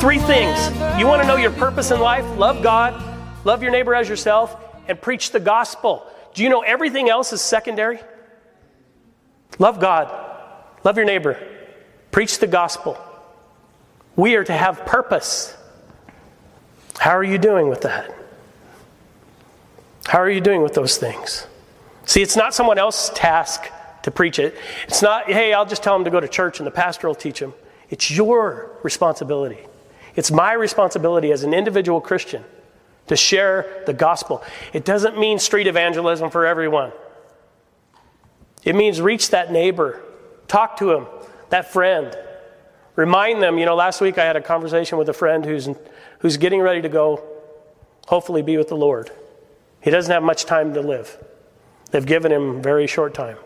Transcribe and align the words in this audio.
Three 0.00 0.18
things. 0.20 0.70
You 0.98 1.06
want 1.06 1.20
to 1.20 1.28
know 1.28 1.36
your 1.36 1.50
purpose 1.50 1.90
in 1.90 2.00
life? 2.00 2.24
Love 2.38 2.62
God, 2.62 2.94
love 3.44 3.62
your 3.62 3.70
neighbor 3.70 3.94
as 3.94 4.08
yourself, 4.08 4.56
and 4.88 4.98
preach 4.98 5.30
the 5.30 5.40
gospel. 5.40 6.06
Do 6.32 6.42
you 6.42 6.48
know 6.48 6.62
everything 6.62 7.10
else 7.10 7.34
is 7.34 7.42
secondary? 7.42 8.00
Love 9.60 9.78
God, 9.78 10.10
love 10.84 10.96
your 10.96 11.04
neighbor, 11.04 11.38
preach 12.10 12.38
the 12.38 12.46
gospel. 12.46 12.98
We 14.16 14.34
are 14.36 14.42
to 14.42 14.52
have 14.52 14.86
purpose. 14.86 15.54
How 16.98 17.10
are 17.10 17.22
you 17.22 17.36
doing 17.36 17.68
with 17.68 17.82
that? 17.82 18.12
How 20.06 20.18
are 20.18 20.30
you 20.30 20.40
doing 20.40 20.62
with 20.62 20.72
those 20.72 20.96
things? 20.96 21.46
See, 22.06 22.22
it's 22.22 22.36
not 22.36 22.54
someone 22.54 22.78
else's 22.78 23.10
task 23.10 23.66
to 24.02 24.10
preach 24.10 24.38
it. 24.38 24.56
It's 24.88 25.02
not, 25.02 25.30
hey, 25.30 25.52
I'll 25.52 25.66
just 25.66 25.82
tell 25.82 25.94
them 25.94 26.04
to 26.04 26.10
go 26.10 26.20
to 26.20 26.26
church 26.26 26.58
and 26.58 26.66
the 26.66 26.70
pastor 26.70 27.06
will 27.06 27.14
teach 27.14 27.38
them. 27.38 27.52
It's 27.90 28.10
your 28.10 28.70
responsibility. 28.82 29.58
It's 30.16 30.30
my 30.30 30.54
responsibility 30.54 31.32
as 31.32 31.42
an 31.42 31.52
individual 31.52 32.00
Christian 32.00 32.44
to 33.08 33.16
share 33.16 33.82
the 33.84 33.92
gospel. 33.92 34.42
It 34.72 34.86
doesn't 34.86 35.18
mean 35.18 35.38
street 35.38 35.66
evangelism 35.66 36.30
for 36.30 36.46
everyone. 36.46 36.92
It 38.64 38.74
means 38.74 39.00
reach 39.00 39.30
that 39.30 39.50
neighbor, 39.50 40.02
talk 40.48 40.76
to 40.78 40.92
him, 40.92 41.06
that 41.48 41.72
friend. 41.72 42.16
Remind 42.96 43.42
them, 43.42 43.58
you 43.58 43.66
know, 43.66 43.74
last 43.74 44.00
week 44.00 44.18
I 44.18 44.24
had 44.24 44.36
a 44.36 44.42
conversation 44.42 44.98
with 44.98 45.08
a 45.08 45.12
friend 45.12 45.44
who's, 45.44 45.68
who's 46.18 46.36
getting 46.36 46.60
ready 46.60 46.82
to 46.82 46.88
go, 46.88 47.24
hopefully, 48.06 48.42
be 48.42 48.56
with 48.56 48.68
the 48.68 48.76
Lord. 48.76 49.10
He 49.80 49.90
doesn't 49.90 50.12
have 50.12 50.22
much 50.22 50.44
time 50.44 50.74
to 50.74 50.80
live, 50.80 51.16
they've 51.90 52.04
given 52.04 52.30
him 52.30 52.62
very 52.62 52.86
short 52.86 53.14
time. 53.14 53.38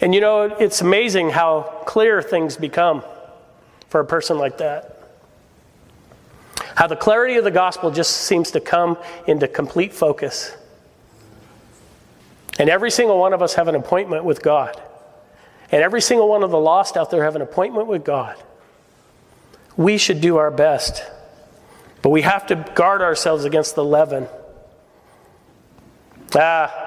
And 0.00 0.14
you 0.14 0.20
know, 0.20 0.42
it's 0.42 0.80
amazing 0.80 1.30
how 1.30 1.82
clear 1.86 2.22
things 2.22 2.56
become 2.56 3.04
for 3.88 4.00
a 4.00 4.04
person 4.04 4.36
like 4.36 4.58
that. 4.58 4.98
How 6.74 6.86
the 6.88 6.96
clarity 6.96 7.36
of 7.36 7.44
the 7.44 7.50
gospel 7.50 7.90
just 7.90 8.22
seems 8.22 8.50
to 8.52 8.60
come 8.60 8.98
into 9.26 9.46
complete 9.46 9.92
focus. 9.92 10.56
And 12.58 12.68
every 12.68 12.90
single 12.90 13.18
one 13.18 13.32
of 13.32 13.42
us 13.42 13.54
have 13.54 13.68
an 13.68 13.74
appointment 13.74 14.24
with 14.24 14.42
God. 14.42 14.80
And 15.70 15.82
every 15.82 16.02
single 16.02 16.28
one 16.28 16.42
of 16.42 16.50
the 16.50 16.58
lost 16.58 16.96
out 16.96 17.10
there 17.10 17.24
have 17.24 17.36
an 17.36 17.42
appointment 17.42 17.86
with 17.86 18.04
God. 18.04 18.36
We 19.76 19.96
should 19.96 20.20
do 20.20 20.36
our 20.36 20.50
best. 20.50 21.02
But 22.02 22.10
we 22.10 22.22
have 22.22 22.46
to 22.48 22.56
guard 22.74 23.00
ourselves 23.00 23.44
against 23.44 23.74
the 23.74 23.84
leaven. 23.84 24.28
Ah, 26.34 26.82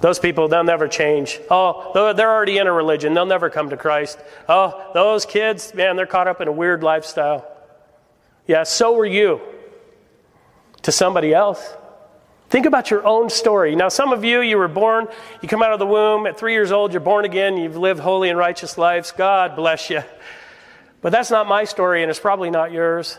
those 0.00 0.18
people, 0.18 0.48
they'll 0.48 0.64
never 0.64 0.88
change. 0.88 1.38
Oh, 1.50 2.12
they're 2.14 2.30
already 2.30 2.58
in 2.58 2.66
a 2.66 2.72
religion. 2.72 3.14
They'll 3.14 3.26
never 3.26 3.50
come 3.50 3.70
to 3.70 3.76
Christ. 3.76 4.18
Oh, 4.48 4.90
those 4.94 5.26
kids, 5.26 5.74
man, 5.74 5.96
they're 5.96 6.06
caught 6.06 6.28
up 6.28 6.40
in 6.40 6.48
a 6.48 6.52
weird 6.52 6.82
lifestyle. 6.82 7.46
Yeah, 8.46 8.64
so 8.64 8.94
were 8.94 9.06
you 9.06 9.40
to 10.82 10.92
somebody 10.92 11.32
else. 11.32 11.74
Think 12.52 12.66
about 12.66 12.90
your 12.90 13.06
own 13.06 13.30
story. 13.30 13.74
Now, 13.74 13.88
some 13.88 14.12
of 14.12 14.24
you, 14.24 14.42
you 14.42 14.58
were 14.58 14.68
born, 14.68 15.08
you 15.40 15.48
come 15.48 15.62
out 15.62 15.72
of 15.72 15.78
the 15.78 15.86
womb 15.86 16.26
at 16.26 16.38
three 16.38 16.52
years 16.52 16.70
old, 16.70 16.92
you're 16.92 17.00
born 17.00 17.24
again, 17.24 17.56
you've 17.56 17.78
lived 17.78 17.98
holy 17.98 18.28
and 18.28 18.38
righteous 18.38 18.76
lives. 18.76 19.10
God 19.10 19.56
bless 19.56 19.88
you. 19.88 20.02
But 21.00 21.12
that's 21.12 21.30
not 21.30 21.48
my 21.48 21.64
story, 21.64 22.02
and 22.02 22.10
it's 22.10 22.20
probably 22.20 22.50
not 22.50 22.70
yours. 22.70 23.18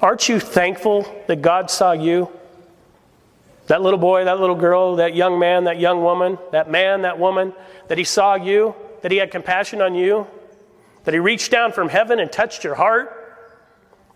Aren't 0.00 0.28
you 0.28 0.40
thankful 0.40 1.06
that 1.28 1.42
God 1.42 1.70
saw 1.70 1.92
you? 1.92 2.28
That 3.68 3.82
little 3.82 4.00
boy, 4.00 4.24
that 4.24 4.40
little 4.40 4.56
girl, 4.56 4.96
that 4.96 5.14
young 5.14 5.38
man, 5.38 5.62
that 5.64 5.78
young 5.78 6.02
woman, 6.02 6.38
that 6.50 6.68
man, 6.68 7.02
that 7.02 7.20
woman, 7.20 7.52
that 7.86 7.98
He 7.98 8.04
saw 8.04 8.34
you, 8.34 8.74
that 9.02 9.12
He 9.12 9.18
had 9.18 9.30
compassion 9.30 9.80
on 9.80 9.94
you, 9.94 10.26
that 11.04 11.14
He 11.14 11.20
reached 11.20 11.52
down 11.52 11.70
from 11.70 11.88
heaven 11.88 12.18
and 12.18 12.32
touched 12.32 12.64
your 12.64 12.74
heart, 12.74 13.46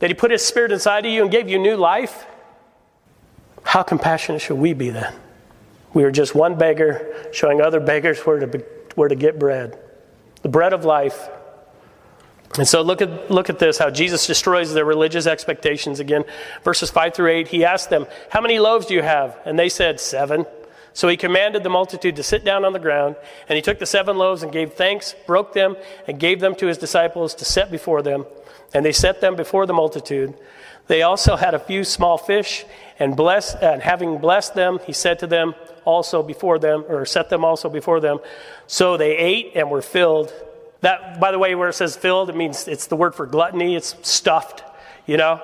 that 0.01 0.11
He 0.11 0.15
put 0.15 0.33
His 0.33 0.45
Spirit 0.45 0.73
inside 0.73 1.07
of 1.07 1.13
you 1.13 1.23
and 1.23 1.31
gave 1.31 1.49
you 1.49 1.61
new 1.61 1.77
life? 1.77 2.27
How 3.77 3.83
compassionate 3.83 4.41
should 4.41 4.57
we 4.57 4.73
be 4.73 4.89
then? 4.89 5.13
We 5.93 6.05
are 6.05 6.11
just 6.11 6.35
one 6.35 6.57
beggar 6.57 7.29
showing 7.31 7.61
other 7.61 7.79
beggars 7.79 8.19
where 8.21 8.39
to, 8.39 8.47
be, 8.47 8.61
where 8.95 9.11
to 9.11 9.15
get 9.15 9.39
bread, 9.39 9.79
the 10.41 10.49
bread 10.49 10.73
of 10.73 10.87
life. 10.87 11.29
And 12.57 12.67
so 12.67 12.81
look 12.81 13.03
at, 13.03 13.31
look 13.31 13.51
at 13.51 13.59
this 13.59 13.77
how 13.77 13.91
Jesus 13.91 14.27
destroys 14.27 14.73
their 14.73 14.87
religious 14.87 15.27
expectations 15.27 16.01
again. 16.01 16.25
Verses 16.65 16.89
5 16.89 17.13
through 17.13 17.31
8, 17.31 17.49
he 17.49 17.67
asked 17.67 17.91
them, 17.91 18.07
How 18.31 18.41
many 18.41 18.59
loaves 18.59 18.87
do 18.87 18.95
you 18.95 19.03
have? 19.03 19.39
And 19.45 19.59
they 19.59 19.69
said, 19.69 20.01
Seven. 20.01 20.47
So 20.95 21.09
he 21.09 21.19
commanded 21.19 21.63
the 21.63 21.69
multitude 21.69 22.17
to 22.17 22.23
sit 22.23 22.47
down 22.47 22.65
on 22.65 22.73
the 22.73 22.79
ground, 22.79 23.17
and 23.47 23.57
he 23.57 23.61
took 23.61 23.79
the 23.79 23.85
seven 23.85 24.17
loaves 24.17 24.43
and 24.43 24.51
gave 24.51 24.73
thanks, 24.73 25.15
broke 25.27 25.53
them, 25.53 25.77
and 26.07 26.19
gave 26.19 26.41
them 26.41 26.55
to 26.55 26.67
his 26.67 26.79
disciples 26.79 27.35
to 27.35 27.45
set 27.45 27.71
before 27.71 28.01
them. 28.01 28.25
And 28.73 28.87
they 28.87 28.93
set 28.93 29.21
them 29.21 29.37
before 29.37 29.67
the 29.67 29.75
multitude. 29.75 30.33
They 30.87 31.03
also 31.03 31.37
had 31.37 31.55
a 31.55 31.59
few 31.59 31.85
small 31.85 32.17
fish, 32.19 32.65
and, 32.99 33.17
bless, 33.17 33.55
and 33.55 33.83
having 33.83 34.19
blessed 34.19 34.55
them, 34.55 34.79
he 34.87 34.93
said 34.93 35.19
to 35.21 35.27
them 35.27 35.55
also 35.85 36.23
before 36.23 36.59
them, 36.59 36.85
or 36.89 37.05
set 37.05 37.29
them 37.29 37.45
also 37.45 37.69
before 37.69 38.01
them. 38.01 38.19
So 38.67 38.97
they 38.97 39.17
ate 39.17 39.53
and 39.55 39.71
were 39.71 39.83
filled. 39.83 40.33
That, 40.81 41.21
by 41.21 41.33
the 41.33 41.39
way, 41.39 41.55
where 41.55 41.69
it 41.69 41.75
says 41.75 41.97
filled, 41.97 42.31
it 42.31 42.37
means 42.37 42.69
it's 42.69 42.87
the 42.87 42.97
word 42.97 43.15
for 43.15 43.27
gluttony. 43.27 43.75
It's 43.77 43.97
stuffed, 44.03 44.63
you 45.07 45.17
know. 45.17 45.43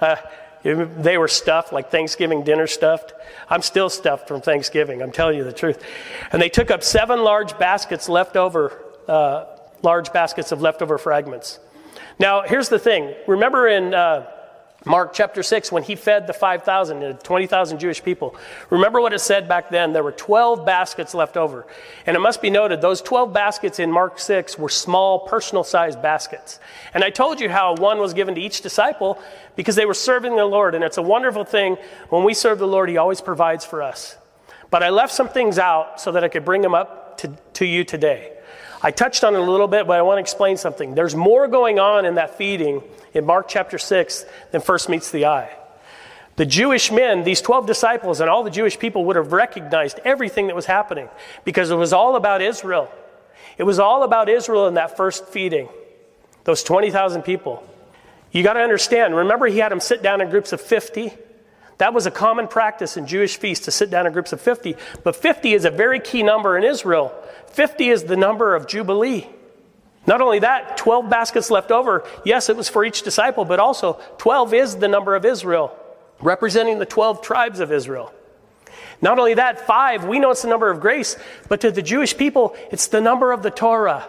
Uh, 0.00 0.16
they 0.62 1.18
were 1.18 1.28
stuffed 1.28 1.72
like 1.72 1.90
Thanksgiving 1.90 2.44
dinner 2.44 2.66
stuffed. 2.66 3.12
I'm 3.50 3.62
still 3.62 3.90
stuffed 3.90 4.28
from 4.28 4.40
Thanksgiving. 4.40 5.02
I'm 5.02 5.10
telling 5.10 5.36
you 5.36 5.44
the 5.44 5.52
truth. 5.52 5.82
And 6.30 6.40
they 6.40 6.48
took 6.48 6.70
up 6.70 6.82
seven 6.84 7.24
large 7.24 7.58
baskets 7.58 8.08
left 8.08 8.36
over, 8.36 8.80
uh, 9.08 9.46
large 9.82 10.12
baskets 10.12 10.52
of 10.52 10.60
leftover 10.60 10.98
fragments. 10.98 11.58
Now, 12.18 12.42
here's 12.42 12.68
the 12.68 12.78
thing. 12.78 13.14
Remember 13.26 13.66
in 13.66 13.92
uh, 13.92 14.30
Mark 14.84 15.12
chapter 15.12 15.44
6, 15.44 15.70
when 15.70 15.84
he 15.84 15.94
fed 15.94 16.26
the 16.26 16.32
5,000, 16.32 17.20
20,000 17.22 17.78
Jewish 17.78 18.02
people, 18.02 18.34
remember 18.68 19.00
what 19.00 19.12
it 19.12 19.20
said 19.20 19.46
back 19.46 19.70
then? 19.70 19.92
There 19.92 20.02
were 20.02 20.12
12 20.12 20.66
baskets 20.66 21.14
left 21.14 21.36
over. 21.36 21.66
And 22.04 22.16
it 22.16 22.20
must 22.20 22.42
be 22.42 22.50
noted, 22.50 22.80
those 22.80 23.00
12 23.00 23.32
baskets 23.32 23.78
in 23.78 23.92
Mark 23.92 24.18
6 24.18 24.58
were 24.58 24.68
small, 24.68 25.20
personal 25.20 25.62
sized 25.62 26.02
baskets. 26.02 26.58
And 26.94 27.04
I 27.04 27.10
told 27.10 27.40
you 27.40 27.48
how 27.48 27.76
one 27.76 27.98
was 27.98 28.12
given 28.12 28.34
to 28.34 28.40
each 28.40 28.60
disciple 28.60 29.22
because 29.54 29.76
they 29.76 29.86
were 29.86 29.94
serving 29.94 30.34
the 30.34 30.44
Lord. 30.44 30.74
And 30.74 30.82
it's 30.82 30.98
a 30.98 31.02
wonderful 31.02 31.44
thing. 31.44 31.76
When 32.08 32.24
we 32.24 32.34
serve 32.34 32.58
the 32.58 32.66
Lord, 32.66 32.88
He 32.88 32.96
always 32.96 33.20
provides 33.20 33.64
for 33.64 33.82
us. 33.82 34.16
But 34.70 34.82
I 34.82 34.90
left 34.90 35.12
some 35.12 35.28
things 35.28 35.58
out 35.58 36.00
so 36.00 36.10
that 36.12 36.24
I 36.24 36.28
could 36.28 36.44
bring 36.44 36.62
them 36.62 36.74
up 36.74 37.18
to, 37.18 37.28
to 37.54 37.64
you 37.64 37.84
today. 37.84 38.32
I 38.82 38.90
touched 38.90 39.22
on 39.22 39.34
it 39.34 39.38
a 39.38 39.50
little 39.50 39.68
bit, 39.68 39.86
but 39.86 39.98
I 39.98 40.02
want 40.02 40.16
to 40.16 40.20
explain 40.20 40.56
something. 40.56 40.94
There's 40.94 41.14
more 41.14 41.46
going 41.46 41.78
on 41.78 42.04
in 42.04 42.16
that 42.16 42.36
feeding 42.36 42.82
in 43.14 43.24
Mark 43.24 43.46
chapter 43.48 43.78
6 43.78 44.24
than 44.50 44.60
first 44.60 44.88
meets 44.88 45.10
the 45.10 45.26
eye. 45.26 45.50
The 46.36 46.46
Jewish 46.46 46.90
men, 46.90 47.24
these 47.24 47.40
12 47.40 47.66
disciples, 47.66 48.20
and 48.20 48.28
all 48.28 48.42
the 48.42 48.50
Jewish 48.50 48.78
people 48.78 49.04
would 49.04 49.16
have 49.16 49.32
recognized 49.32 50.00
everything 50.04 50.48
that 50.48 50.56
was 50.56 50.66
happening 50.66 51.08
because 51.44 51.70
it 51.70 51.76
was 51.76 51.92
all 51.92 52.16
about 52.16 52.42
Israel. 52.42 52.90
It 53.58 53.64
was 53.64 53.78
all 53.78 54.02
about 54.02 54.28
Israel 54.28 54.66
in 54.66 54.74
that 54.74 54.96
first 54.96 55.26
feeding, 55.26 55.68
those 56.44 56.62
20,000 56.62 57.22
people. 57.22 57.64
You 58.32 58.42
got 58.42 58.54
to 58.54 58.60
understand, 58.60 59.14
remember, 59.14 59.46
he 59.46 59.58
had 59.58 59.70
them 59.70 59.80
sit 59.80 60.02
down 60.02 60.20
in 60.22 60.30
groups 60.30 60.52
of 60.52 60.60
50. 60.60 61.12
That 61.78 61.94
was 61.94 62.06
a 62.06 62.10
common 62.10 62.48
practice 62.48 62.96
in 62.96 63.06
Jewish 63.06 63.36
feasts 63.36 63.64
to 63.64 63.70
sit 63.70 63.90
down 63.90 64.06
in 64.06 64.12
groups 64.12 64.32
of 64.32 64.40
50. 64.40 64.76
But 65.02 65.16
50 65.16 65.54
is 65.54 65.64
a 65.64 65.70
very 65.70 66.00
key 66.00 66.22
number 66.22 66.56
in 66.56 66.64
Israel. 66.64 67.14
50 67.48 67.88
is 67.88 68.04
the 68.04 68.16
number 68.16 68.54
of 68.54 68.66
Jubilee. 68.66 69.26
Not 70.06 70.20
only 70.20 70.40
that, 70.40 70.76
12 70.76 71.08
baskets 71.08 71.50
left 71.50 71.70
over. 71.70 72.04
Yes, 72.24 72.48
it 72.48 72.56
was 72.56 72.68
for 72.68 72.84
each 72.84 73.02
disciple, 73.02 73.44
but 73.44 73.60
also 73.60 74.00
12 74.18 74.54
is 74.54 74.76
the 74.76 74.88
number 74.88 75.14
of 75.14 75.24
Israel, 75.24 75.76
representing 76.20 76.78
the 76.78 76.86
12 76.86 77.22
tribes 77.22 77.60
of 77.60 77.70
Israel. 77.70 78.12
Not 79.00 79.18
only 79.18 79.34
that, 79.34 79.66
five, 79.66 80.04
we 80.04 80.18
know 80.18 80.30
it's 80.30 80.42
the 80.42 80.48
number 80.48 80.70
of 80.70 80.80
grace, 80.80 81.16
but 81.48 81.60
to 81.60 81.70
the 81.70 81.82
Jewish 81.82 82.16
people, 82.16 82.54
it's 82.70 82.88
the 82.88 83.00
number 83.00 83.32
of 83.32 83.42
the 83.42 83.50
Torah, 83.50 84.08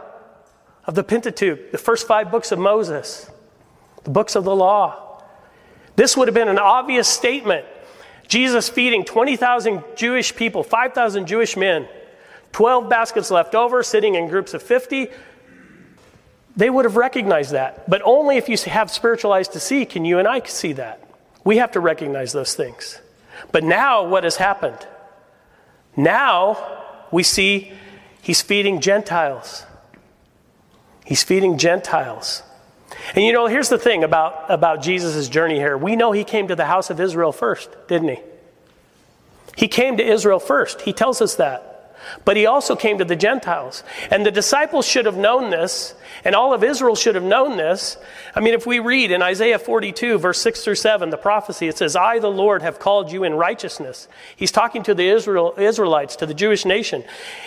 of 0.85 0.95
the 0.95 1.03
Pentateuch, 1.03 1.71
the 1.71 1.77
first 1.77 2.07
five 2.07 2.29
books 2.31 2.51
of 2.51 2.59
Moses, 2.59 3.29
the 4.03 4.11
books 4.11 4.35
of 4.35 4.43
the 4.43 4.55
law. 4.55 5.02
This 5.95 6.17
would 6.17 6.27
have 6.27 6.35
been 6.35 6.47
an 6.47 6.59
obvious 6.59 7.07
statement. 7.07 7.65
Jesus 8.27 8.69
feeding 8.69 9.05
20,000 9.05 9.83
Jewish 9.95 10.35
people, 10.35 10.63
5,000 10.63 11.27
Jewish 11.27 11.55
men, 11.55 11.87
12 12.51 12.89
baskets 12.89 13.29
left 13.29 13.55
over, 13.55 13.83
sitting 13.83 14.15
in 14.15 14.27
groups 14.27 14.53
of 14.53 14.63
50. 14.63 15.09
They 16.55 16.69
would 16.69 16.85
have 16.85 16.95
recognized 16.95 17.51
that. 17.51 17.89
But 17.89 18.01
only 18.05 18.37
if 18.37 18.47
you 18.47 18.57
have 18.69 18.91
spiritual 18.91 19.33
eyes 19.33 19.47
to 19.49 19.59
see 19.59 19.85
can 19.85 20.05
you 20.05 20.19
and 20.19 20.27
I 20.27 20.41
see 20.43 20.73
that. 20.73 21.01
We 21.43 21.57
have 21.57 21.71
to 21.71 21.79
recognize 21.79 22.31
those 22.31 22.55
things. 22.55 23.01
But 23.51 23.63
now, 23.63 24.07
what 24.07 24.23
has 24.23 24.37
happened? 24.37 24.87
Now 25.95 26.81
we 27.11 27.23
see 27.23 27.73
he's 28.21 28.41
feeding 28.41 28.79
Gentiles. 28.79 29.65
He's 31.05 31.23
feeding 31.23 31.57
Gentiles. 31.57 32.43
And 33.15 33.23
you 33.23 33.33
know, 33.33 33.47
here's 33.47 33.69
the 33.69 33.77
thing 33.77 34.03
about, 34.03 34.45
about 34.49 34.81
Jesus' 34.81 35.27
journey 35.29 35.55
here. 35.55 35.77
We 35.77 35.95
know 35.95 36.11
he 36.11 36.23
came 36.23 36.47
to 36.47 36.55
the 36.55 36.65
house 36.65 36.89
of 36.89 36.99
Israel 36.99 37.31
first, 37.31 37.69
didn't 37.87 38.09
he? 38.09 38.19
He 39.55 39.67
came 39.67 39.97
to 39.97 40.03
Israel 40.03 40.39
first. 40.39 40.81
He 40.81 40.93
tells 40.93 41.21
us 41.21 41.35
that. 41.35 41.72
But 42.25 42.37
he 42.37 42.45
also 42.45 42.75
came 42.75 42.97
to 42.97 43.05
the 43.05 43.15
Gentiles. 43.15 43.83
And 44.11 44.25
the 44.25 44.31
disciples 44.31 44.87
should 44.87 45.05
have 45.05 45.17
known 45.17 45.49
this, 45.49 45.95
and 46.23 46.35
all 46.35 46.53
of 46.53 46.63
Israel 46.63 46.95
should 46.95 47.15
have 47.15 47.23
known 47.23 47.57
this. 47.57 47.97
I 48.35 48.39
mean, 48.39 48.53
if 48.53 48.65
we 48.65 48.79
read 48.79 49.11
in 49.11 49.21
Isaiah 49.21 49.59
42, 49.59 50.17
verse 50.17 50.41
6 50.41 50.63
through 50.63 50.75
7, 50.75 51.09
the 51.09 51.17
prophecy, 51.17 51.67
it 51.67 51.77
says, 51.77 51.95
I, 51.95 52.19
the 52.19 52.31
Lord, 52.31 52.61
have 52.61 52.79
called 52.79 53.11
you 53.11 53.23
in 53.23 53.33
righteousness. 53.33 54.07
He's 54.35 54.51
talking 54.51 54.83
to 54.83 54.93
the 54.93 55.07
Israel, 55.07 55.53
Israelites, 55.57 56.15
to 56.17 56.25
the 56.25 56.33
Jewish 56.33 56.65
nation, 56.65 57.03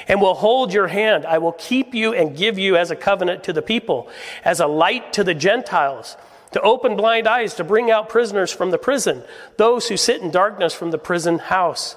and 0.08 0.20
will 0.20 0.34
hold 0.34 0.72
your 0.72 0.88
hand. 0.88 1.26
I 1.26 1.38
will 1.38 1.52
keep 1.52 1.94
you 1.94 2.14
and 2.14 2.36
give 2.36 2.58
you 2.58 2.76
as 2.76 2.90
a 2.90 2.96
covenant 2.96 3.44
to 3.44 3.52
the 3.52 3.62
people, 3.62 4.08
as 4.44 4.60
a 4.60 4.66
light 4.66 5.12
to 5.14 5.24
the 5.24 5.34
Gentiles 5.34 6.16
to 6.52 6.60
open 6.62 6.96
blind 6.96 7.28
eyes, 7.28 7.52
to 7.54 7.64
bring 7.64 7.90
out 7.90 8.08
prisoners 8.08 8.50
from 8.50 8.70
the 8.70 8.78
prison, 8.78 9.22
those 9.58 9.88
who 9.88 9.96
sit 9.96 10.22
in 10.22 10.30
darkness 10.30 10.72
from 10.72 10.90
the 10.90 10.96
prison 10.96 11.38
house. 11.38 11.96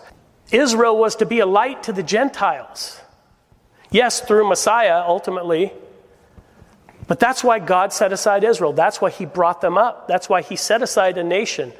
Israel 0.51 0.97
was 0.97 1.17
to 1.17 1.25
be 1.25 1.39
a 1.39 1.45
light 1.45 1.83
to 1.83 1.93
the 1.93 2.03
Gentiles. 2.03 2.99
Yes, 3.91 4.21
through 4.21 4.47
Messiah 4.47 5.03
ultimately. 5.05 5.73
But 7.07 7.19
that's 7.19 7.43
why 7.43 7.59
God 7.59 7.91
set 7.91 8.13
aside 8.13 8.43
Israel. 8.43 8.73
That's 8.73 9.01
why 9.01 9.09
he 9.09 9.25
brought 9.25 9.61
them 9.61 9.77
up. 9.77 10.07
That's 10.07 10.29
why 10.29 10.41
he 10.41 10.55
set 10.55 10.83
aside 10.83 11.17
a 11.17 11.23
nation. 11.23 11.69
It 11.69 11.77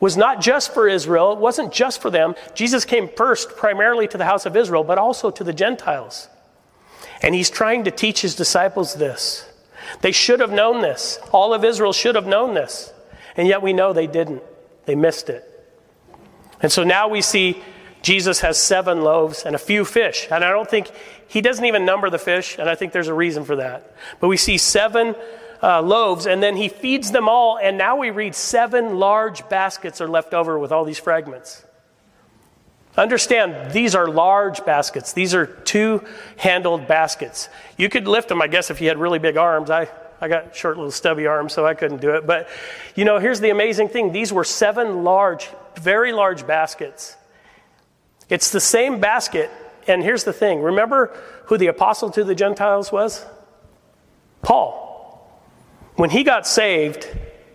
was 0.00 0.16
not 0.16 0.40
just 0.40 0.74
for 0.74 0.88
Israel, 0.88 1.32
it 1.32 1.38
wasn't 1.38 1.72
just 1.72 2.02
for 2.02 2.10
them. 2.10 2.34
Jesus 2.54 2.84
came 2.84 3.08
first 3.08 3.56
primarily 3.56 4.08
to 4.08 4.18
the 4.18 4.24
house 4.24 4.44
of 4.44 4.56
Israel, 4.56 4.84
but 4.84 4.98
also 4.98 5.30
to 5.30 5.44
the 5.44 5.52
Gentiles. 5.52 6.28
And 7.22 7.34
he's 7.34 7.48
trying 7.48 7.84
to 7.84 7.90
teach 7.90 8.20
his 8.20 8.34
disciples 8.34 8.94
this. 8.94 9.48
They 10.00 10.12
should 10.12 10.40
have 10.40 10.50
known 10.50 10.82
this. 10.82 11.18
All 11.32 11.54
of 11.54 11.64
Israel 11.64 11.92
should 11.92 12.14
have 12.14 12.26
known 12.26 12.54
this. 12.54 12.92
And 13.36 13.46
yet 13.46 13.62
we 13.62 13.72
know 13.72 13.92
they 13.92 14.06
didn't. 14.06 14.42
They 14.84 14.94
missed 14.94 15.30
it. 15.30 15.44
And 16.60 16.72
so 16.72 16.84
now 16.84 17.08
we 17.08 17.22
see 17.22 17.62
Jesus 18.06 18.38
has 18.38 18.56
seven 18.56 19.00
loaves 19.00 19.42
and 19.42 19.56
a 19.56 19.58
few 19.58 19.84
fish. 19.84 20.28
And 20.30 20.44
I 20.44 20.50
don't 20.50 20.70
think, 20.70 20.92
he 21.26 21.40
doesn't 21.40 21.64
even 21.64 21.84
number 21.84 22.08
the 22.08 22.20
fish, 22.20 22.56
and 22.56 22.70
I 22.70 22.76
think 22.76 22.92
there's 22.92 23.08
a 23.08 23.14
reason 23.14 23.44
for 23.44 23.56
that. 23.56 23.96
But 24.20 24.28
we 24.28 24.36
see 24.36 24.58
seven 24.58 25.16
uh, 25.60 25.82
loaves, 25.82 26.28
and 26.28 26.40
then 26.40 26.54
he 26.54 26.68
feeds 26.68 27.10
them 27.10 27.28
all, 27.28 27.58
and 27.60 27.76
now 27.76 27.96
we 27.96 28.10
read 28.10 28.36
seven 28.36 29.00
large 29.00 29.48
baskets 29.48 30.00
are 30.00 30.06
left 30.06 30.34
over 30.34 30.56
with 30.56 30.70
all 30.70 30.84
these 30.84 31.00
fragments. 31.00 31.64
Understand, 32.96 33.72
these 33.72 33.96
are 33.96 34.06
large 34.06 34.64
baskets. 34.64 35.12
These 35.12 35.34
are 35.34 35.44
two 35.44 36.04
handled 36.36 36.86
baskets. 36.86 37.48
You 37.76 37.88
could 37.88 38.06
lift 38.06 38.28
them, 38.28 38.40
I 38.40 38.46
guess, 38.46 38.70
if 38.70 38.80
you 38.80 38.86
had 38.86 38.98
really 38.98 39.18
big 39.18 39.36
arms. 39.36 39.68
I, 39.68 39.88
I 40.20 40.28
got 40.28 40.54
short 40.54 40.76
little 40.76 40.92
stubby 40.92 41.26
arms, 41.26 41.54
so 41.54 41.66
I 41.66 41.74
couldn't 41.74 42.00
do 42.00 42.14
it. 42.14 42.24
But, 42.24 42.48
you 42.94 43.04
know, 43.04 43.18
here's 43.18 43.40
the 43.40 43.50
amazing 43.50 43.88
thing 43.88 44.12
these 44.12 44.32
were 44.32 44.44
seven 44.44 45.02
large, 45.02 45.48
very 45.74 46.12
large 46.12 46.46
baskets. 46.46 47.16
It's 48.28 48.50
the 48.50 48.60
same 48.60 49.00
basket. 49.00 49.50
And 49.86 50.02
here's 50.02 50.24
the 50.24 50.32
thing 50.32 50.60
remember 50.60 51.16
who 51.46 51.56
the 51.58 51.68
apostle 51.68 52.10
to 52.10 52.24
the 52.24 52.34
Gentiles 52.34 52.90
was? 52.90 53.24
Paul. 54.42 54.84
When 55.94 56.10
he 56.10 56.24
got 56.24 56.46
saved, 56.46 57.08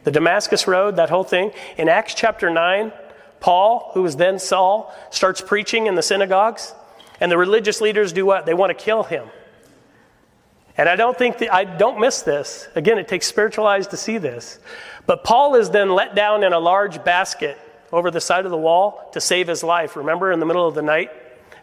the 0.03 0.11
Damascus 0.11 0.67
Road, 0.67 0.95
that 0.95 1.09
whole 1.09 1.23
thing, 1.23 1.51
in 1.77 1.87
Acts 1.87 2.15
chapter 2.15 2.49
9, 2.49 2.91
Paul, 3.39 3.91
who 3.93 4.01
was 4.01 4.15
then 4.15 4.39
Saul, 4.39 4.93
starts 5.11 5.41
preaching 5.41 5.87
in 5.87 5.95
the 5.95 6.01
synagogues, 6.01 6.73
and 7.19 7.31
the 7.31 7.37
religious 7.37 7.81
leaders 7.81 8.13
do 8.13 8.25
what? 8.25 8.45
They 8.45 8.53
want 8.53 8.75
to 8.75 8.83
kill 8.83 9.03
him. 9.03 9.27
And 10.77 10.89
I 10.89 10.95
don't 10.95 11.17
think 11.17 11.37
that, 11.39 11.53
I 11.53 11.65
don't 11.65 11.99
miss 11.99 12.21
this. 12.21 12.67
Again, 12.75 12.97
it 12.97 13.07
takes 13.07 13.27
spiritual 13.27 13.67
eyes 13.67 13.87
to 13.87 13.97
see 13.97 14.17
this. 14.17 14.59
But 15.05 15.23
Paul 15.23 15.55
is 15.55 15.69
then 15.69 15.91
let 15.91 16.15
down 16.15 16.43
in 16.43 16.53
a 16.53 16.59
large 16.59 17.03
basket 17.03 17.59
over 17.91 18.11
the 18.11 18.21
side 18.21 18.45
of 18.45 18.51
the 18.51 18.57
wall 18.57 19.09
to 19.13 19.21
save 19.21 19.47
his 19.47 19.63
life. 19.63 19.95
Remember, 19.95 20.31
in 20.31 20.39
the 20.39 20.45
middle 20.45 20.67
of 20.67 20.75
the 20.75 20.81
night? 20.81 21.11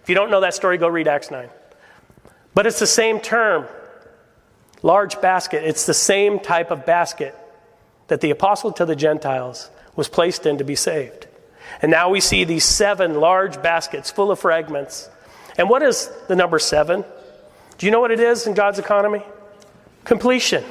If 0.02 0.08
you 0.08 0.14
don't 0.14 0.30
know 0.30 0.40
that 0.40 0.54
story, 0.54 0.78
go 0.78 0.88
read 0.88 1.08
Acts 1.08 1.30
9. 1.30 1.48
But 2.54 2.66
it's 2.66 2.78
the 2.78 2.86
same 2.86 3.20
term 3.20 3.66
large 4.82 5.20
basket. 5.20 5.64
It's 5.64 5.86
the 5.86 5.94
same 5.94 6.38
type 6.38 6.70
of 6.70 6.86
basket 6.86 7.34
that 8.08 8.20
the 8.20 8.30
apostle 8.30 8.72
to 8.72 8.84
the 8.84 8.96
Gentiles 8.96 9.70
was 9.96 10.08
placed 10.08 10.46
in 10.46 10.58
to 10.58 10.64
be 10.64 10.74
saved. 10.74 11.26
And 11.82 11.90
now 11.90 12.08
we 12.10 12.20
see 12.20 12.44
these 12.44 12.64
seven 12.64 13.20
large 13.20 13.62
baskets 13.62 14.10
full 14.10 14.30
of 14.30 14.38
fragments. 14.38 15.08
And 15.56 15.68
what 15.68 15.82
is 15.82 16.10
the 16.28 16.36
number 16.36 16.58
seven? 16.58 17.04
Do 17.76 17.86
you 17.86 17.92
know 17.92 18.00
what 18.00 18.10
it 18.10 18.20
is 18.20 18.46
in 18.46 18.54
God's 18.54 18.78
economy? 18.78 19.22
Completion. 20.04 20.64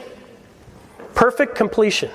Perfect 1.14 1.56
completion. 1.56 2.12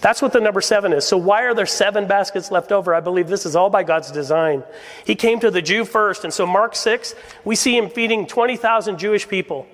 That's 0.00 0.22
what 0.22 0.32
the 0.32 0.40
number 0.40 0.62
seven 0.62 0.92
is. 0.92 1.06
So, 1.06 1.18
why 1.18 1.42
are 1.42 1.54
there 1.54 1.66
seven 1.66 2.06
baskets 2.06 2.50
left 2.50 2.72
over? 2.72 2.94
I 2.94 3.00
believe 3.00 3.28
this 3.28 3.44
is 3.44 3.54
all 3.54 3.68
by 3.68 3.82
God's 3.82 4.10
design. 4.10 4.64
He 5.04 5.14
came 5.14 5.40
to 5.40 5.50
the 5.50 5.60
Jew 5.60 5.84
first. 5.84 6.24
And 6.24 6.32
so, 6.32 6.46
Mark 6.46 6.74
6, 6.74 7.14
we 7.44 7.54
see 7.54 7.76
him 7.76 7.90
feeding 7.90 8.26
20,000 8.26 8.98
Jewish 8.98 9.28
people 9.28 9.66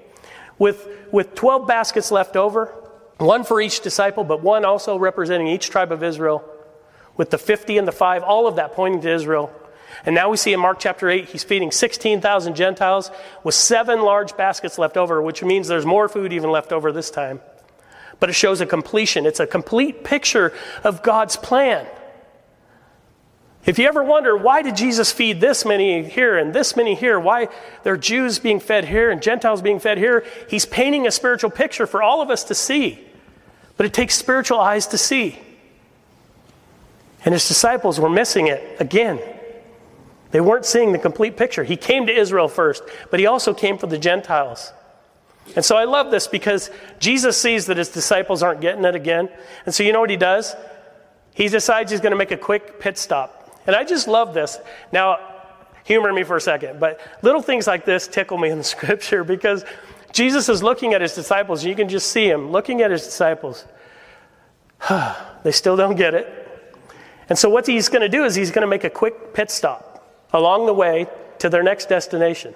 with, 0.58 0.88
with 1.12 1.34
12 1.34 1.68
baskets 1.68 2.10
left 2.10 2.36
over, 2.36 2.66
one 3.18 3.44
for 3.44 3.60
each 3.60 3.80
disciple, 3.80 4.24
but 4.24 4.42
one 4.42 4.64
also 4.64 4.98
representing 4.98 5.46
each 5.46 5.70
tribe 5.70 5.92
of 5.92 6.02
Israel, 6.02 6.44
with 7.16 7.30
the 7.30 7.38
50 7.38 7.78
and 7.78 7.86
the 7.86 7.92
5, 7.92 8.24
all 8.24 8.48
of 8.48 8.56
that 8.56 8.72
pointing 8.72 9.00
to 9.02 9.10
Israel. 9.10 9.52
And 10.04 10.14
now 10.14 10.28
we 10.28 10.36
see 10.36 10.52
in 10.52 10.60
Mark 10.60 10.78
chapter 10.80 11.08
8, 11.08 11.26
he's 11.26 11.44
feeding 11.44 11.70
16,000 11.70 12.56
Gentiles 12.56 13.10
with 13.44 13.54
seven 13.54 14.02
large 14.02 14.36
baskets 14.36 14.76
left 14.76 14.96
over, 14.96 15.22
which 15.22 15.42
means 15.42 15.68
there's 15.68 15.86
more 15.86 16.08
food 16.08 16.32
even 16.32 16.50
left 16.50 16.72
over 16.72 16.90
this 16.90 17.10
time 17.10 17.40
but 18.20 18.30
it 18.30 18.34
shows 18.34 18.60
a 18.60 18.66
completion. 18.66 19.26
It's 19.26 19.40
a 19.40 19.46
complete 19.46 20.04
picture 20.04 20.52
of 20.84 21.02
God's 21.02 21.36
plan. 21.36 21.86
If 23.66 23.80
you 23.80 23.88
ever 23.88 24.02
wonder 24.02 24.36
why 24.36 24.62
did 24.62 24.76
Jesus 24.76 25.10
feed 25.10 25.40
this 25.40 25.64
many 25.64 26.04
here 26.04 26.38
and 26.38 26.54
this 26.54 26.76
many 26.76 26.94
here, 26.94 27.18
why 27.18 27.48
there 27.82 27.94
are 27.94 27.98
Jews 27.98 28.38
being 28.38 28.60
fed 28.60 28.84
here 28.84 29.10
and 29.10 29.20
Gentiles 29.20 29.60
being 29.60 29.80
fed 29.80 29.98
here, 29.98 30.24
he's 30.48 30.64
painting 30.64 31.06
a 31.06 31.10
spiritual 31.10 31.50
picture 31.50 31.86
for 31.86 32.00
all 32.00 32.22
of 32.22 32.30
us 32.30 32.44
to 32.44 32.54
see. 32.54 33.00
But 33.76 33.86
it 33.86 33.92
takes 33.92 34.14
spiritual 34.14 34.60
eyes 34.60 34.86
to 34.88 34.98
see. 34.98 35.38
And 37.24 37.32
his 37.32 37.48
disciples 37.48 37.98
were 37.98 38.08
missing 38.08 38.46
it 38.46 38.80
again. 38.80 39.18
They 40.30 40.40
weren't 40.40 40.64
seeing 40.64 40.92
the 40.92 40.98
complete 40.98 41.36
picture. 41.36 41.64
He 41.64 41.76
came 41.76 42.06
to 42.06 42.16
Israel 42.16 42.46
first, 42.46 42.84
but 43.10 43.18
he 43.18 43.26
also 43.26 43.52
came 43.52 43.78
for 43.78 43.88
the 43.88 43.98
Gentiles. 43.98 44.72
And 45.54 45.64
so 45.64 45.76
I 45.76 45.84
love 45.84 46.10
this 46.10 46.26
because 46.26 46.70
Jesus 46.98 47.40
sees 47.40 47.66
that 47.66 47.76
his 47.76 47.88
disciples 47.88 48.42
aren't 48.42 48.60
getting 48.60 48.84
it 48.84 48.94
again. 48.94 49.28
And 49.64 49.74
so 49.74 49.82
you 49.82 49.92
know 49.92 50.00
what 50.00 50.10
he 50.10 50.16
does? 50.16 50.54
He 51.34 51.48
decides 51.48 51.90
he's 51.90 52.00
going 52.00 52.12
to 52.12 52.16
make 52.16 52.30
a 52.30 52.36
quick 52.36 52.80
pit 52.80 52.98
stop. 52.98 53.60
And 53.66 53.76
I 53.76 53.84
just 53.84 54.08
love 54.08 54.34
this. 54.34 54.58
Now, 54.92 55.18
humor 55.84 56.12
me 56.12 56.24
for 56.24 56.36
a 56.36 56.40
second, 56.40 56.80
but 56.80 57.00
little 57.22 57.42
things 57.42 57.66
like 57.66 57.84
this 57.84 58.08
tickle 58.08 58.38
me 58.38 58.50
in 58.50 58.58
the 58.58 58.64
scripture 58.76 59.24
because 59.24 59.64
Jesus 60.12 60.48
is 60.48 60.62
looking 60.62 60.94
at 60.94 61.00
his 61.00 61.14
disciples. 61.14 61.64
You 61.64 61.74
can 61.74 61.88
just 61.88 62.10
see 62.10 62.28
him 62.28 62.50
looking 62.50 62.82
at 62.82 62.90
his 62.90 63.04
disciples. 63.04 63.64
they 65.42 65.52
still 65.52 65.76
don't 65.76 65.96
get 65.96 66.14
it. 66.14 66.42
And 67.28 67.38
so 67.38 67.50
what 67.50 67.66
he's 67.66 67.88
going 67.88 68.02
to 68.02 68.08
do 68.08 68.24
is 68.24 68.34
he's 68.34 68.50
going 68.50 68.62
to 68.62 68.68
make 68.68 68.84
a 68.84 68.90
quick 68.90 69.34
pit 69.34 69.50
stop 69.50 70.26
along 70.32 70.66
the 70.66 70.74
way 70.74 71.06
to 71.38 71.48
their 71.48 71.62
next 71.62 71.88
destination. 71.88 72.54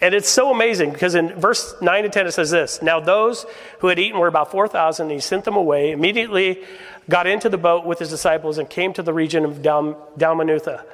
And 0.00 0.14
it's 0.14 0.28
so 0.28 0.50
amazing 0.50 0.92
because 0.92 1.14
in 1.14 1.38
verse 1.38 1.74
9 1.82 2.04
and 2.04 2.12
10 2.12 2.26
it 2.26 2.32
says 2.32 2.50
this 2.50 2.80
Now 2.82 3.00
those 3.00 3.44
who 3.80 3.88
had 3.88 3.98
eaten 3.98 4.18
were 4.18 4.28
about 4.28 4.50
4,000, 4.50 5.04
and 5.04 5.12
he 5.12 5.20
sent 5.20 5.44
them 5.44 5.56
away, 5.56 5.92
immediately 5.92 6.64
got 7.08 7.26
into 7.26 7.48
the 7.48 7.58
boat 7.58 7.84
with 7.84 7.98
his 7.98 8.08
disciples 8.08 8.58
and 8.58 8.68
came 8.68 8.92
to 8.94 9.02
the 9.02 9.12
region 9.12 9.44
of 9.44 9.62
Dal- 9.62 10.08
Dalmanutha. 10.16 10.84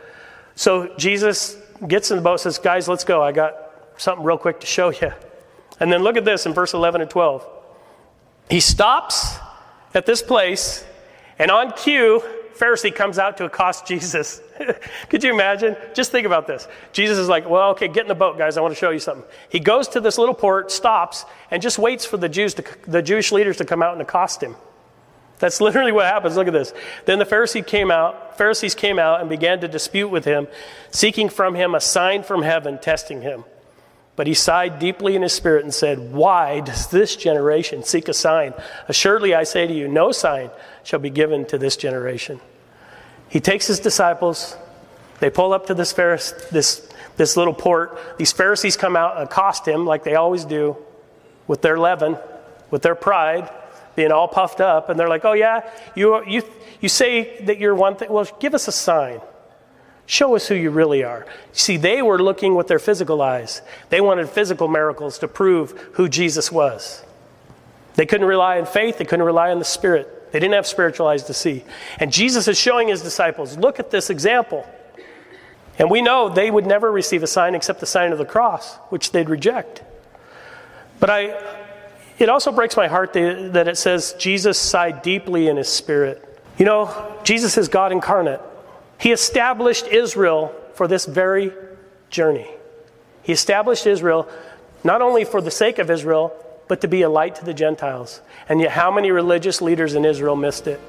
So 0.54 0.94
Jesus 0.96 1.56
gets 1.86 2.10
in 2.10 2.16
the 2.16 2.22
boat 2.22 2.40
says, 2.40 2.58
Guys, 2.58 2.88
let's 2.88 3.04
go. 3.04 3.22
I 3.22 3.32
got 3.32 3.54
something 3.98 4.24
real 4.24 4.38
quick 4.38 4.60
to 4.60 4.66
show 4.66 4.90
you. 4.90 5.12
And 5.78 5.92
then 5.92 6.02
look 6.02 6.16
at 6.16 6.24
this 6.24 6.46
in 6.46 6.54
verse 6.54 6.74
11 6.74 7.02
and 7.02 7.10
12. 7.10 7.46
He 8.48 8.60
stops 8.60 9.36
at 9.94 10.06
this 10.06 10.22
place, 10.22 10.84
and 11.38 11.50
on 11.50 11.72
cue, 11.72 12.22
Pharisee 12.58 12.94
comes 12.94 13.18
out 13.18 13.36
to 13.38 13.44
accost 13.44 13.86
Jesus. 13.86 14.40
Could 15.08 15.22
you 15.22 15.32
imagine? 15.32 15.76
Just 15.94 16.10
think 16.10 16.26
about 16.26 16.46
this. 16.46 16.66
Jesus 16.92 17.18
is 17.18 17.28
like, 17.28 17.48
well, 17.48 17.70
okay, 17.70 17.88
get 17.88 18.02
in 18.02 18.08
the 18.08 18.14
boat, 18.14 18.38
guys. 18.38 18.56
I 18.56 18.60
want 18.60 18.72
to 18.72 18.78
show 18.78 18.90
you 18.90 18.98
something. 18.98 19.24
He 19.48 19.60
goes 19.60 19.88
to 19.88 20.00
this 20.00 20.18
little 20.18 20.34
port, 20.34 20.70
stops, 20.70 21.24
and 21.50 21.62
just 21.62 21.78
waits 21.78 22.04
for 22.04 22.16
the 22.16 22.28
Jews 22.28 22.54
to, 22.54 22.64
the 22.86 23.02
Jewish 23.02 23.32
leaders 23.32 23.58
to 23.58 23.64
come 23.64 23.82
out 23.82 23.92
and 23.92 24.02
accost 24.02 24.42
him. 24.42 24.56
That's 25.38 25.60
literally 25.60 25.92
what 25.92 26.06
happens. 26.06 26.36
Look 26.36 26.46
at 26.46 26.52
this. 26.52 26.72
Then 27.04 27.18
the 27.18 27.26
Pharisee 27.26 27.66
came 27.66 27.90
out, 27.90 28.38
Pharisees 28.38 28.74
came 28.74 28.98
out 28.98 29.20
and 29.20 29.28
began 29.28 29.60
to 29.60 29.68
dispute 29.68 30.08
with 30.08 30.24
him, 30.24 30.48
seeking 30.90 31.28
from 31.28 31.54
him 31.54 31.74
a 31.74 31.80
sign 31.80 32.22
from 32.22 32.42
heaven, 32.42 32.78
testing 32.78 33.22
him. 33.22 33.44
But 34.16 34.26
he 34.26 34.32
sighed 34.32 34.78
deeply 34.78 35.14
in 35.14 35.20
his 35.20 35.34
spirit 35.34 35.62
and 35.64 35.72
said, 35.72 36.12
Why 36.12 36.60
does 36.60 36.88
this 36.88 37.14
generation 37.14 37.84
seek 37.84 38.08
a 38.08 38.14
sign? 38.14 38.54
Assuredly, 38.88 39.34
I 39.34 39.44
say 39.44 39.66
to 39.66 39.72
you, 39.72 39.88
no 39.88 40.10
sign 40.10 40.50
shall 40.82 40.98
be 40.98 41.10
given 41.10 41.44
to 41.46 41.58
this 41.58 41.76
generation. 41.76 42.40
He 43.28 43.40
takes 43.40 43.66
his 43.66 43.78
disciples, 43.78 44.56
they 45.20 45.30
pull 45.30 45.52
up 45.52 45.66
to 45.66 45.74
this, 45.74 45.92
Pharisee, 45.92 46.48
this, 46.50 46.88
this 47.16 47.36
little 47.36 47.54
port. 47.54 47.98
These 48.18 48.32
Pharisees 48.32 48.76
come 48.76 48.96
out 48.96 49.16
and 49.16 49.24
accost 49.24 49.66
him, 49.66 49.86
like 49.86 50.04
they 50.04 50.14
always 50.14 50.44
do, 50.44 50.76
with 51.46 51.60
their 51.60 51.78
leaven, 51.78 52.16
with 52.70 52.82
their 52.82 52.94
pride, 52.94 53.50
being 53.96 54.12
all 54.12 54.28
puffed 54.28 54.60
up. 54.60 54.88
And 54.88 54.98
they're 54.98 55.08
like, 55.08 55.26
Oh, 55.26 55.34
yeah, 55.34 55.68
you, 55.94 56.24
you, 56.26 56.42
you 56.80 56.88
say 56.88 57.44
that 57.44 57.58
you're 57.58 57.74
one 57.74 57.96
thing. 57.96 58.10
Well, 58.10 58.26
give 58.40 58.54
us 58.54 58.66
a 58.66 58.72
sign. 58.72 59.20
Show 60.06 60.36
us 60.36 60.46
who 60.46 60.54
you 60.54 60.70
really 60.70 61.02
are. 61.02 61.26
See, 61.52 61.76
they 61.76 62.00
were 62.00 62.22
looking 62.22 62.54
with 62.54 62.68
their 62.68 62.78
physical 62.78 63.20
eyes. 63.20 63.60
They 63.90 64.00
wanted 64.00 64.28
physical 64.28 64.68
miracles 64.68 65.18
to 65.18 65.28
prove 65.28 65.72
who 65.94 66.08
Jesus 66.08 66.50
was. 66.52 67.04
They 67.96 68.06
couldn't 68.06 68.26
rely 68.26 68.58
on 68.60 68.66
faith, 68.66 68.98
they 68.98 69.04
couldn't 69.04 69.26
rely 69.26 69.50
on 69.50 69.58
the 69.58 69.64
Spirit. 69.64 70.32
They 70.32 70.40
didn't 70.40 70.54
have 70.54 70.66
spiritual 70.66 71.06
eyes 71.06 71.24
to 71.24 71.34
see. 71.34 71.64
And 71.98 72.12
Jesus 72.12 72.46
is 72.46 72.58
showing 72.58 72.88
his 72.88 73.02
disciples 73.02 73.56
look 73.56 73.78
at 73.80 73.90
this 73.90 74.10
example. 74.10 74.66
And 75.78 75.90
we 75.90 76.02
know 76.02 76.28
they 76.28 76.50
would 76.50 76.66
never 76.66 76.90
receive 76.90 77.22
a 77.22 77.26
sign 77.26 77.54
except 77.54 77.80
the 77.80 77.86
sign 77.86 78.12
of 78.12 78.18
the 78.18 78.24
cross, 78.24 78.76
which 78.88 79.12
they'd 79.12 79.28
reject. 79.28 79.82
But 81.00 81.10
I, 81.10 81.60
it 82.18 82.28
also 82.28 82.50
breaks 82.50 82.76
my 82.76 82.86
heart 82.86 83.12
that 83.12 83.68
it 83.68 83.76
says 83.76 84.14
Jesus 84.18 84.58
sighed 84.58 85.02
deeply 85.02 85.48
in 85.48 85.56
his 85.56 85.68
spirit. 85.68 86.22
You 86.58 86.64
know, 86.64 87.18
Jesus 87.24 87.58
is 87.58 87.68
God 87.68 87.92
incarnate. 87.92 88.40
He 88.98 89.12
established 89.12 89.86
Israel 89.86 90.54
for 90.74 90.88
this 90.88 91.04
very 91.06 91.52
journey. 92.10 92.48
He 93.22 93.32
established 93.32 93.86
Israel 93.86 94.28
not 94.84 95.02
only 95.02 95.24
for 95.24 95.40
the 95.40 95.50
sake 95.50 95.78
of 95.78 95.90
Israel, 95.90 96.32
but 96.68 96.80
to 96.80 96.88
be 96.88 97.02
a 97.02 97.08
light 97.08 97.34
to 97.36 97.44
the 97.44 97.54
Gentiles. 97.54 98.20
And 98.48 98.60
yet, 98.60 98.72
how 98.72 98.90
many 98.90 99.10
religious 99.10 99.60
leaders 99.60 99.94
in 99.94 100.04
Israel 100.04 100.36
missed 100.36 100.66
it? 100.66 100.80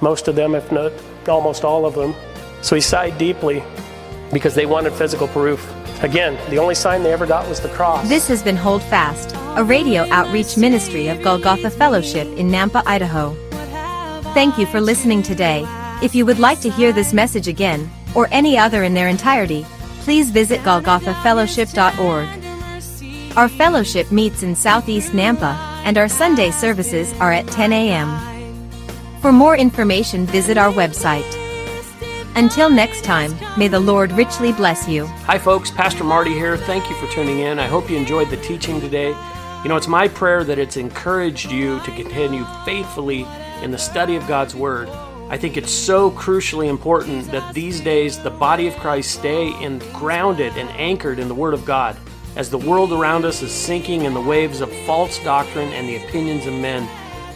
Most 0.00 0.28
of 0.28 0.36
them, 0.36 0.54
if 0.54 0.70
not 0.70 0.92
almost 1.28 1.64
all 1.64 1.84
of 1.84 1.94
them. 1.94 2.14
So 2.62 2.74
he 2.74 2.80
sighed 2.80 3.18
deeply 3.18 3.62
because 4.32 4.54
they 4.54 4.66
wanted 4.66 4.92
physical 4.92 5.28
proof. 5.28 5.72
Again, 6.02 6.38
the 6.50 6.58
only 6.58 6.74
sign 6.74 7.02
they 7.02 7.12
ever 7.12 7.26
got 7.26 7.48
was 7.48 7.60
the 7.60 7.68
cross. 7.70 8.08
This 8.08 8.28
has 8.28 8.42
been 8.42 8.56
Hold 8.56 8.82
Fast, 8.84 9.34
a 9.56 9.64
radio 9.64 10.08
outreach 10.10 10.56
ministry 10.56 11.08
of 11.08 11.20
Golgotha 11.22 11.70
Fellowship 11.70 12.26
in 12.36 12.48
Nampa, 12.48 12.82
Idaho. 12.86 13.34
Thank 14.32 14.58
you 14.58 14.66
for 14.66 14.80
listening 14.80 15.22
today. 15.22 15.66
If 16.00 16.14
you 16.14 16.24
would 16.26 16.38
like 16.38 16.60
to 16.60 16.70
hear 16.70 16.92
this 16.92 17.12
message 17.12 17.48
again, 17.48 17.90
or 18.14 18.28
any 18.30 18.56
other 18.56 18.84
in 18.84 18.94
their 18.94 19.08
entirety, 19.08 19.66
please 20.02 20.30
visit 20.30 20.60
golgothafellowship.org. 20.60 23.36
Our 23.36 23.48
fellowship 23.48 24.12
meets 24.12 24.44
in 24.44 24.54
Southeast 24.54 25.10
Nampa, 25.10 25.56
and 25.82 25.98
our 25.98 26.08
Sunday 26.08 26.52
services 26.52 27.12
are 27.14 27.32
at 27.32 27.48
10 27.48 27.72
a.m. 27.72 28.70
For 29.20 29.32
more 29.32 29.56
information, 29.56 30.24
visit 30.26 30.56
our 30.56 30.72
website. 30.72 31.26
Until 32.36 32.70
next 32.70 33.02
time, 33.02 33.36
may 33.58 33.66
the 33.66 33.80
Lord 33.80 34.12
richly 34.12 34.52
bless 34.52 34.88
you. 34.88 35.04
Hi, 35.26 35.36
folks. 35.36 35.72
Pastor 35.72 36.04
Marty 36.04 36.32
here. 36.32 36.56
Thank 36.56 36.88
you 36.88 36.94
for 36.94 37.08
tuning 37.08 37.40
in. 37.40 37.58
I 37.58 37.66
hope 37.66 37.90
you 37.90 37.96
enjoyed 37.96 38.30
the 38.30 38.36
teaching 38.36 38.80
today. 38.80 39.08
You 39.64 39.68
know, 39.68 39.76
it's 39.76 39.88
my 39.88 40.06
prayer 40.06 40.44
that 40.44 40.60
it's 40.60 40.76
encouraged 40.76 41.50
you 41.50 41.80
to 41.80 41.90
continue 41.90 42.44
faithfully 42.64 43.26
in 43.62 43.72
the 43.72 43.78
study 43.78 44.14
of 44.14 44.24
God's 44.28 44.54
Word. 44.54 44.88
I 45.30 45.36
think 45.36 45.58
it's 45.58 45.70
so 45.70 46.10
crucially 46.12 46.68
important 46.68 47.30
that 47.32 47.52
these 47.52 47.80
days 47.80 48.18
the 48.18 48.30
body 48.30 48.66
of 48.66 48.74
Christ 48.76 49.10
stay 49.10 49.48
in, 49.62 49.78
grounded 49.92 50.56
and 50.56 50.70
anchored 50.70 51.18
in 51.18 51.28
the 51.28 51.34
Word 51.34 51.52
of 51.52 51.66
God 51.66 51.98
as 52.34 52.48
the 52.48 52.56
world 52.56 52.92
around 52.92 53.26
us 53.26 53.42
is 53.42 53.52
sinking 53.52 54.04
in 54.04 54.14
the 54.14 54.20
waves 54.20 54.62
of 54.62 54.72
false 54.86 55.22
doctrine 55.24 55.70
and 55.74 55.86
the 55.86 55.96
opinions 55.96 56.46
of 56.46 56.54
men. 56.54 56.88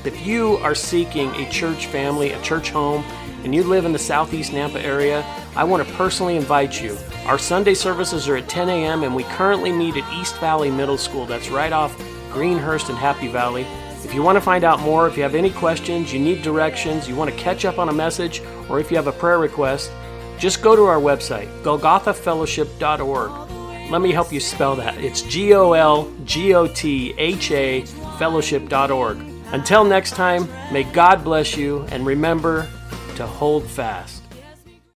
If 0.07 0.27
you 0.27 0.57
are 0.59 0.75
seeking 0.75 1.29
a 1.35 1.49
church 1.51 1.87
family, 1.87 2.31
a 2.31 2.41
church 2.41 2.71
home, 2.71 3.05
and 3.45 3.55
you 3.55 3.63
live 3.63 3.85
in 3.85 3.93
the 3.93 3.99
southeast 3.99 4.53
Nampa 4.53 4.83
area, 4.83 5.23
I 5.55 5.65
want 5.65 5.87
to 5.87 5.95
personally 5.95 6.37
invite 6.37 6.81
you. 6.81 6.97
Our 7.27 7.39
Sunday 7.39 7.75
services 7.75 8.27
are 8.27 8.37
at 8.37 8.49
10 8.49 8.71
a.m., 8.71 9.03
and 9.03 9.15
we 9.15 9.25
currently 9.25 9.71
meet 9.71 9.97
at 9.97 10.13
East 10.15 10.39
Valley 10.39 10.71
Middle 10.71 10.99
School. 10.99 11.27
That's 11.27 11.51
right 11.51 11.73
off 11.73 11.95
Greenhurst 12.31 12.89
and 12.89 12.97
Happy 12.97 13.29
Valley. 13.29 13.67
If 14.05 14.15
you 14.15 14.23
want 14.23 14.37
to 14.37 14.41
find 14.41 14.65
out 14.65 14.81
more, 14.81 15.07
if 15.07 15.17
you 15.17 15.23
have 15.23 15.35
any 15.35 15.51
questions, 15.51 16.13
you 16.13 16.21
need 16.21 16.43
directions, 16.43 17.09
you 17.09 17.17
want 17.17 17.31
to 17.31 17.37
catch 17.37 17.65
up 17.65 17.79
on 17.79 17.89
a 17.89 17.93
message, 17.93 18.43
or 18.69 18.81
if 18.81 18.91
you 18.91 18.97
have 18.97 19.07
a 19.07 19.13
prayer 19.13 19.39
request, 19.39 19.91
just 20.39 20.63
go 20.63 20.75
to 20.75 20.85
our 20.85 21.01
website, 21.01 21.49
golgothafellowship.org. 21.63 23.91
Let 23.91 24.01
me 24.01 24.13
help 24.13 24.33
you 24.33 24.41
spell 24.41 24.77
that. 24.77 24.99
It's 24.99 25.23
G 25.23 25.55
O 25.55 25.73
L 25.73 26.11
G 26.25 26.55
O 26.55 26.67
T 26.67 27.15
H 27.19 27.51
A 27.51 27.83
fellowship.org. 28.19 29.19
Until 29.53 29.85
next 29.85 30.13
time, 30.13 30.49
may 30.73 30.83
God 30.83 31.23
bless 31.23 31.57
you 31.57 31.83
and 31.91 32.07
remember 32.07 32.69
to 33.17 33.27
hold 33.27 33.67
fast. 33.67 34.22